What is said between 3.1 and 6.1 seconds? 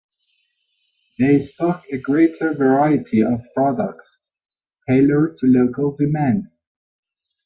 of products, tailored to local